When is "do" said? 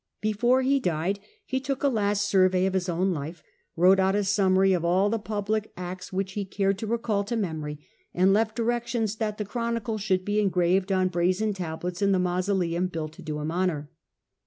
13.21-13.37